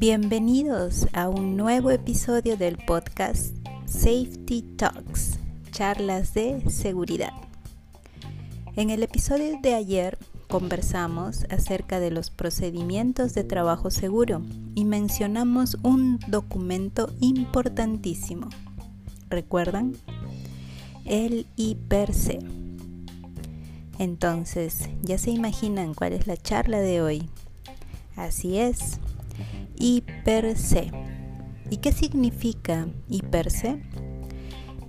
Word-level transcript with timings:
Bienvenidos 0.00 1.06
a 1.12 1.28
un 1.28 1.58
nuevo 1.58 1.90
episodio 1.90 2.56
del 2.56 2.78
podcast 2.78 3.54
Safety 3.84 4.62
Talks, 4.78 5.38
charlas 5.72 6.32
de 6.32 6.70
seguridad. 6.70 7.34
En 8.76 8.88
el 8.88 9.02
episodio 9.02 9.58
de 9.60 9.74
ayer 9.74 10.16
conversamos 10.48 11.44
acerca 11.50 12.00
de 12.00 12.10
los 12.10 12.30
procedimientos 12.30 13.34
de 13.34 13.44
trabajo 13.44 13.90
seguro 13.90 14.40
y 14.74 14.86
mencionamos 14.86 15.76
un 15.82 16.18
documento 16.28 17.12
importantísimo. 17.20 18.48
¿Recuerdan? 19.28 19.96
El 21.04 21.46
IPRC. 21.56 22.38
Entonces, 23.98 24.88
ya 25.02 25.18
se 25.18 25.30
imaginan 25.30 25.92
cuál 25.92 26.14
es 26.14 26.26
la 26.26 26.38
charla 26.38 26.80
de 26.80 27.02
hoy. 27.02 27.28
Así 28.16 28.56
es, 28.56 28.98
IPRC. 29.76 30.90
¿Y 31.70 31.76
qué 31.78 31.92
significa 31.92 32.88
IPRC? 33.08 33.80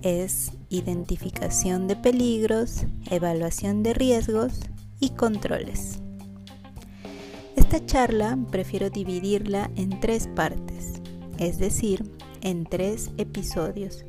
Es 0.02 0.52
identificación 0.68 1.86
de 1.86 1.96
peligros, 1.96 2.86
evaluación 3.10 3.82
de 3.82 3.94
riesgos 3.94 4.60
y 5.00 5.10
controles. 5.10 6.00
Esta 7.56 7.84
charla 7.86 8.38
prefiero 8.50 8.90
dividirla 8.90 9.70
en 9.76 10.00
tres 10.00 10.28
partes, 10.34 11.00
es 11.38 11.58
decir, 11.58 12.10
en 12.40 12.64
tres 12.64 13.10
episodios, 13.18 14.04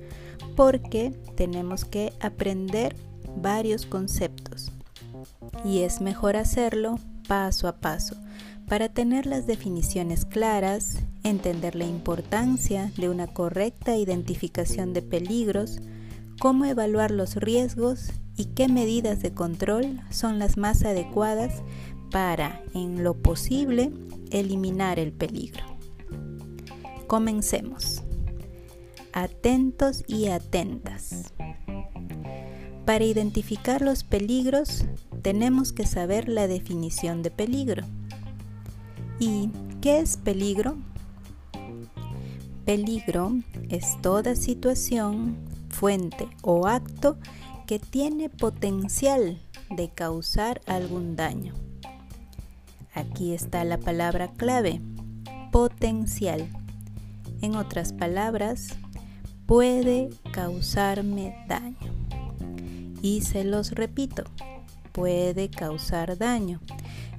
porque 0.56 1.12
tenemos 1.36 1.86
que 1.86 2.14
aprender 2.20 2.96
varios 3.38 3.86
conceptos 3.86 4.72
y 5.64 5.80
es 5.80 6.02
mejor 6.02 6.36
hacerlo 6.36 7.00
paso 7.28 7.68
a 7.68 7.78
paso 7.78 8.16
para 8.68 8.90
tener 8.90 9.26
las 9.26 9.46
definiciones 9.46 10.26
claras, 10.26 11.00
entender 11.24 11.76
la 11.76 11.86
importancia 11.86 12.92
de 12.98 13.10
una 13.10 13.28
correcta 13.28 13.96
identificación 13.98 14.94
de 14.94 15.02
peligros, 15.02 15.80
cómo 16.40 16.66
evaluar 16.66 17.12
los 17.12 17.36
riesgos 17.36 18.12
y 18.36 18.46
qué 18.46 18.68
medidas 18.68 19.22
de 19.22 19.34
control 19.34 20.02
son 20.10 20.40
las 20.40 20.58
más 20.58 20.84
adecuadas 20.84 21.62
para, 22.12 22.62
en 22.74 23.04
lo 23.04 23.16
posible, 23.16 23.92
eliminar 24.32 25.00
el 25.00 25.12
peligro. 25.12 25.64
Comencemos. 27.08 28.02
Atentos 29.14 30.04
y 30.08 30.28
atentas. 30.28 31.32
Para 32.86 33.06
identificar 33.06 33.82
los 33.82 34.04
peligros 34.04 34.86
tenemos 35.22 35.72
que 35.72 35.86
saber 35.86 36.28
la 36.28 36.48
definición 36.48 37.22
de 37.22 37.32
peligro. 37.32 37.84
¿Y 39.26 39.50
qué 39.80 40.00
es 40.00 40.18
peligro? 40.18 40.76
Peligro 42.66 43.32
es 43.70 43.98
toda 44.02 44.36
situación, 44.36 45.38
fuente 45.70 46.28
o 46.42 46.68
acto 46.68 47.16
que 47.66 47.80
tiene 47.80 48.28
potencial 48.28 49.40
de 49.70 49.88
causar 49.88 50.60
algún 50.66 51.16
daño. 51.16 51.54
Aquí 52.94 53.32
está 53.32 53.64
la 53.64 53.78
palabra 53.78 54.28
clave, 54.28 54.82
potencial. 55.54 56.50
En 57.42 57.56
otras 57.56 57.94
palabras, 57.94 58.76
puede 59.46 60.10
causarme 60.34 61.34
daño. 61.48 61.78
Y 63.02 63.22
se 63.22 63.46
los 63.46 63.72
repito, 63.72 64.26
puede 64.92 65.50
causar 65.50 66.18
daño. 66.18 66.60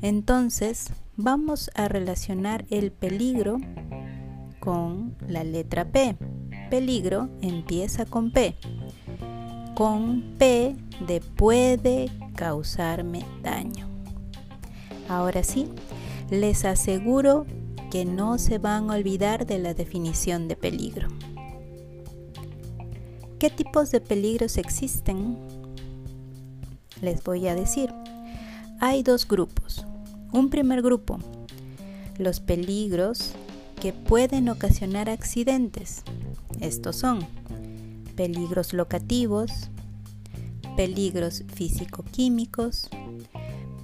Entonces, 0.05 0.91
vamos 1.17 1.71
a 1.75 1.89
relacionar 1.89 2.67
el 2.69 2.93
peligro 2.93 3.57
con 4.61 5.17
la 5.27 5.45
letra 5.45 5.87
P. 5.87 6.15
Peligro 6.69 7.31
empieza 7.41 8.05
con 8.05 8.31
P. 8.31 8.55
Con 9.75 10.37
P 10.37 10.77
de 11.07 11.23
puede 11.23 12.11
causarme 12.37 13.25
daño. 13.43 13.89
Ahora 15.09 15.43
sí, 15.43 15.71
les 16.29 16.67
aseguro 16.67 17.47
que 17.91 18.05
no 18.05 18.37
se 18.37 18.59
van 18.59 18.91
a 18.91 18.97
olvidar 18.97 19.47
de 19.47 19.59
la 19.59 19.73
definición 19.73 20.49
de 20.49 20.57
peligro. 20.57 21.09
¿Qué 23.39 23.49
tipos 23.49 23.91
de 23.91 24.03
peligros 24.03 24.59
existen? 24.59 25.39
Les 27.01 27.25
voy 27.25 27.49
a 27.49 27.55
decir. 27.55 27.89
Hay 28.81 29.03
dos 29.03 29.27
grupos, 29.27 29.87
un 30.35 30.51
primer 30.51 30.83
grupo, 30.83 31.19
los 32.19 32.41
peligros 32.41 33.33
que 33.81 33.93
pueden 33.93 34.49
ocasionar 34.49 35.09
accidentes. 35.09 36.03
Estos 36.61 36.97
son 36.97 37.21
peligros 38.17 38.73
locativos, 38.73 39.71
peligros 40.77 41.45
físico-químicos, 41.55 42.89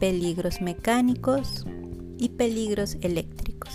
peligros 0.01 0.61
mecánicos 0.61 1.65
y 2.19 2.31
peligros 2.31 2.97
eléctricos. 3.01 3.71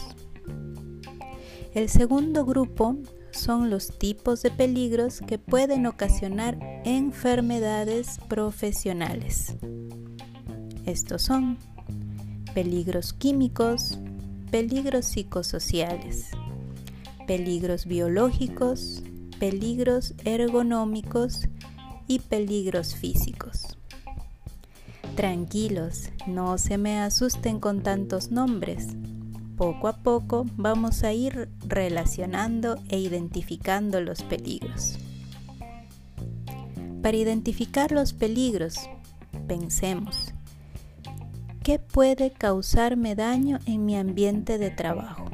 El 1.73 1.87
segundo 1.89 2.45
grupo 2.45 2.97
son 3.31 3.69
los 3.69 3.97
tipos 3.97 4.41
de 4.41 4.51
peligros 4.51 5.21
que 5.21 5.37
pueden 5.39 5.85
ocasionar 5.85 6.57
enfermedades 6.83 8.19
profesionales. 8.27 9.55
Estos 10.85 11.21
son 11.21 11.57
peligros 12.55 13.11
químicos, 13.11 13.99
peligros 14.49 15.07
psicosociales, 15.07 16.29
peligros 17.27 17.85
biológicos, 17.85 19.03
peligros 19.39 20.13
ergonómicos 20.23 21.49
y 22.07 22.19
peligros 22.19 22.95
físicos. 22.95 23.77
Tranquilos, 25.15 26.11
no 26.27 26.57
se 26.57 26.77
me 26.77 26.99
asusten 26.99 27.59
con 27.59 27.83
tantos 27.83 28.31
nombres. 28.31 28.87
Poco 29.57 29.89
a 29.89 29.97
poco 29.97 30.45
vamos 30.55 31.03
a 31.03 31.11
ir 31.11 31.49
relacionando 31.67 32.77
e 32.87 32.99
identificando 32.99 33.99
los 33.99 34.23
peligros. 34.23 34.97
Para 37.01 37.17
identificar 37.17 37.91
los 37.91 38.13
peligros, 38.13 38.79
pensemos, 39.45 40.34
¿Qué 41.65 41.79
puede 41.79 42.29
causarme 42.29 43.15
daño 43.15 43.57
en 43.65 43.85
mi 43.85 43.97
ambiente 43.97 44.59
de 44.59 44.69
trabajo? 44.69 45.25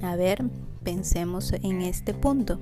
A 0.00 0.16
ver, 0.16 0.42
pensemos 0.82 1.52
en 1.52 1.82
este 1.82 2.14
punto. 2.14 2.58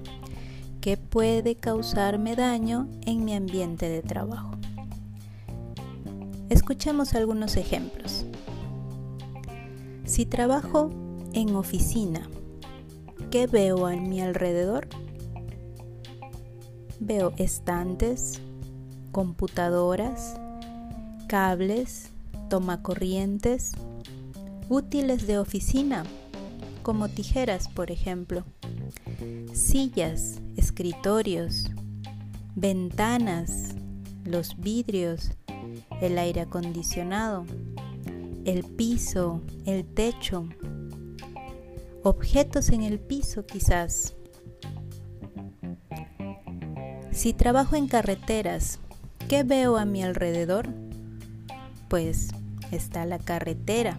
¿Qué 0.80 0.96
puede 0.96 1.54
causarme 1.54 2.34
daño 2.34 2.88
en 3.02 3.24
mi 3.24 3.36
ambiente 3.36 3.88
de 3.88 4.02
trabajo? 4.02 4.50
Escuchemos 6.48 7.14
algunos 7.14 7.56
ejemplos. 7.56 8.26
Si 10.04 10.26
trabajo 10.26 10.90
en 11.34 11.54
oficina, 11.54 12.28
¿qué 13.30 13.46
veo 13.46 13.86
a 13.86 13.92
mi 13.92 14.20
alrededor? 14.20 14.88
Veo 16.98 17.32
estantes, 17.36 18.40
computadoras, 19.12 20.40
cables, 21.28 22.10
tomacorrientes, 22.48 23.72
útiles 24.68 25.26
de 25.26 25.38
oficina, 25.38 26.04
como 26.82 27.08
tijeras, 27.08 27.68
por 27.68 27.90
ejemplo, 27.90 28.44
sillas, 29.52 30.40
escritorios, 30.56 31.70
ventanas, 32.54 33.74
los 34.24 34.56
vidrios, 34.58 35.30
el 36.00 36.18
aire 36.18 36.42
acondicionado, 36.42 37.44
el 38.44 38.64
piso, 38.64 39.40
el 39.64 39.84
techo, 39.84 40.48
objetos 42.02 42.70
en 42.70 42.82
el 42.82 43.00
piso 43.00 43.44
quizás. 43.46 44.14
Si 47.10 47.32
trabajo 47.32 47.76
en 47.76 47.88
carreteras, 47.88 48.78
¿qué 49.28 49.42
veo 49.42 49.76
a 49.76 49.84
mi 49.84 50.02
alrededor? 50.02 50.68
pues 51.88 52.28
está 52.72 53.04
la 53.06 53.18
carretera, 53.18 53.98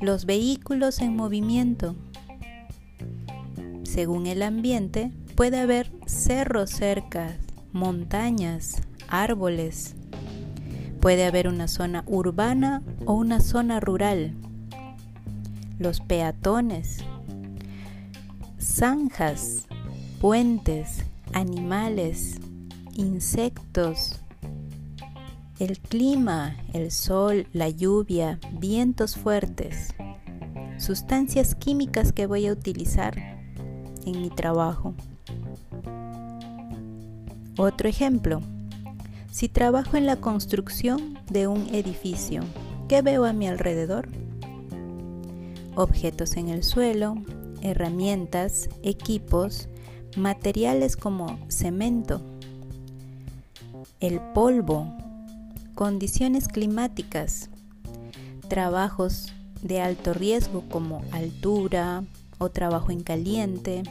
los 0.00 0.24
vehículos 0.24 1.00
en 1.00 1.16
movimiento. 1.16 1.94
Según 3.82 4.26
el 4.26 4.42
ambiente, 4.42 5.12
puede 5.34 5.58
haber 5.58 5.90
cerros 6.06 6.70
cerca, 6.70 7.36
montañas, 7.72 8.82
árboles. 9.08 9.94
Puede 11.00 11.24
haber 11.26 11.48
una 11.48 11.68
zona 11.68 12.04
urbana 12.06 12.82
o 13.06 13.14
una 13.14 13.40
zona 13.40 13.80
rural. 13.80 14.34
Los 15.78 16.00
peatones, 16.00 16.98
zanjas, 18.60 19.66
puentes, 20.20 21.04
animales, 21.32 22.36
insectos, 22.94 24.20
el 25.60 25.78
clima, 25.78 26.56
el 26.72 26.90
sol, 26.90 27.46
la 27.52 27.68
lluvia, 27.68 28.40
vientos 28.58 29.16
fuertes. 29.16 29.94
sustancias 30.78 31.54
químicas 31.54 32.14
que 32.14 32.26
voy 32.26 32.46
a 32.46 32.52
utilizar 32.52 33.14
en 34.06 34.22
mi 34.22 34.30
trabajo. 34.30 34.94
Otro 37.58 37.86
ejemplo, 37.86 38.40
si 39.30 39.50
trabajo 39.50 39.98
en 39.98 40.06
la 40.06 40.16
construcción 40.16 41.18
de 41.30 41.46
un 41.46 41.68
edificio, 41.74 42.42
¿qué 42.88 43.02
veo 43.02 43.26
a 43.26 43.34
mi 43.34 43.46
alrededor? 43.46 44.08
Objetos 45.74 46.38
en 46.38 46.48
el 46.48 46.64
suelo, 46.64 47.16
herramientas, 47.60 48.70
equipos, 48.82 49.68
materiales 50.16 50.96
como 50.96 51.38
cemento, 51.48 52.22
el 54.00 54.18
polvo, 54.32 54.96
condiciones 55.80 56.46
climáticas, 56.46 57.48
trabajos 58.48 59.32
de 59.62 59.80
alto 59.80 60.12
riesgo 60.12 60.62
como 60.68 61.02
altura 61.10 62.04
o 62.36 62.50
trabajo 62.50 62.90
en 62.90 63.00
caliente, 63.02 63.82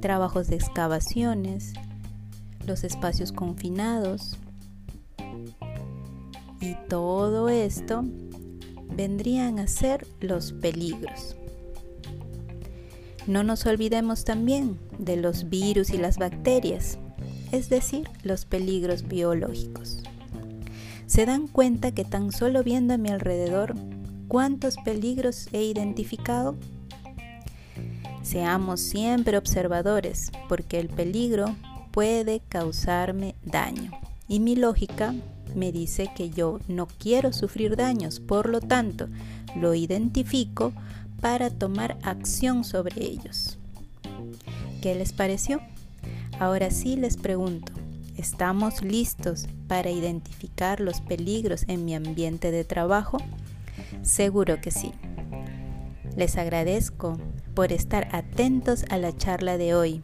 trabajos 0.00 0.46
de 0.46 0.54
excavaciones, 0.54 1.72
los 2.64 2.84
espacios 2.84 3.32
confinados. 3.32 4.38
Y 6.60 6.76
todo 6.88 7.48
esto 7.48 8.04
vendrían 8.94 9.58
a 9.58 9.66
ser 9.66 10.06
los 10.20 10.52
peligros. 10.52 11.34
No 13.26 13.42
nos 13.42 13.66
olvidemos 13.66 14.22
también 14.22 14.78
de 14.96 15.16
los 15.16 15.48
virus 15.50 15.90
y 15.90 15.98
las 15.98 16.18
bacterias, 16.18 16.98
es 17.50 17.68
decir, 17.68 18.08
los 18.22 18.44
peligros 18.44 19.08
biológicos. 19.08 20.04
¿Se 21.06 21.26
dan 21.26 21.46
cuenta 21.46 21.92
que 21.92 22.04
tan 22.04 22.32
solo 22.32 22.62
viendo 22.62 22.94
a 22.94 22.98
mi 22.98 23.10
alrededor 23.10 23.74
cuántos 24.28 24.76
peligros 24.78 25.48
he 25.52 25.62
identificado? 25.62 26.56
Seamos 28.22 28.80
siempre 28.80 29.36
observadores, 29.36 30.30
porque 30.48 30.78
el 30.78 30.88
peligro 30.88 31.54
puede 31.90 32.40
causarme 32.48 33.34
daño. 33.44 33.90
Y 34.28 34.40
mi 34.40 34.56
lógica 34.56 35.14
me 35.54 35.72
dice 35.72 36.10
que 36.16 36.30
yo 36.30 36.58
no 36.68 36.86
quiero 36.86 37.32
sufrir 37.32 37.76
daños, 37.76 38.20
por 38.20 38.48
lo 38.48 38.60
tanto, 38.60 39.08
lo 39.56 39.74
identifico 39.74 40.72
para 41.20 41.50
tomar 41.50 41.98
acción 42.02 42.64
sobre 42.64 43.04
ellos. 43.04 43.58
¿Qué 44.80 44.94
les 44.94 45.12
pareció? 45.12 45.60
Ahora 46.40 46.70
sí 46.70 46.96
les 46.96 47.16
pregunto, 47.16 47.72
¿estamos 48.22 48.82
listos 48.82 49.48
para 49.66 49.90
identificar 49.90 50.78
los 50.78 51.00
peligros 51.00 51.64
en 51.66 51.84
mi 51.84 51.96
ambiente 51.96 52.52
de 52.52 52.62
trabajo? 52.62 53.18
Seguro 54.02 54.60
que 54.60 54.70
sí. 54.70 54.92
Les 56.16 56.36
agradezco 56.36 57.18
por 57.52 57.72
estar 57.72 58.06
atentos 58.12 58.84
a 58.90 58.98
la 58.98 59.16
charla 59.16 59.58
de 59.58 59.74
hoy. 59.74 60.00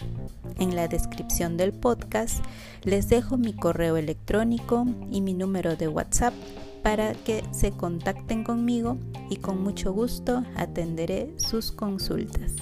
En 0.58 0.74
la 0.74 0.88
descripción 0.88 1.56
del 1.56 1.72
podcast 1.72 2.44
les 2.82 3.08
dejo 3.08 3.36
mi 3.36 3.52
correo 3.52 3.96
electrónico 3.96 4.84
y 5.12 5.20
mi 5.20 5.32
número 5.32 5.76
de 5.76 5.86
WhatsApp 5.86 6.34
para 6.82 7.12
que 7.12 7.44
se 7.52 7.70
contacten 7.70 8.42
conmigo 8.42 8.98
y 9.30 9.36
con 9.36 9.62
mucho 9.62 9.92
gusto 9.92 10.42
atenderé 10.56 11.32
sus 11.36 11.70
consultas. 11.70 12.54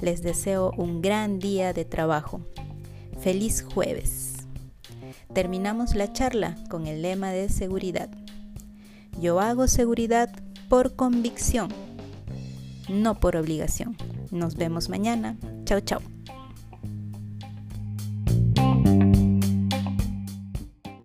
Les 0.00 0.20
deseo 0.22 0.72
un 0.76 1.00
gran 1.00 1.38
día 1.38 1.72
de 1.72 1.84
trabajo. 1.84 2.40
Feliz 3.20 3.62
jueves. 3.62 4.33
Terminamos 5.34 5.96
la 5.96 6.12
charla 6.12 6.56
con 6.70 6.86
el 6.86 7.02
lema 7.02 7.30
de 7.30 7.48
seguridad. 7.48 8.08
Yo 9.20 9.40
hago 9.40 9.66
seguridad 9.66 10.30
por 10.68 10.94
convicción, 10.94 11.68
no 12.88 13.18
por 13.18 13.36
obligación. 13.36 13.96
Nos 14.30 14.54
vemos 14.54 14.88
mañana. 14.88 15.36
Chao, 15.64 15.80
chao. 15.80 16.13